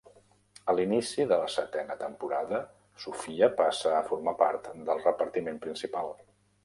[0.71, 2.61] A l'inici de la setena temporada,
[3.03, 6.11] Sofia passa a formar part del repartiment principal.